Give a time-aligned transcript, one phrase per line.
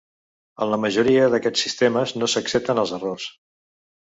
[0.65, 3.29] En la majoria d'aquests sistemes, no s'accepten els errors.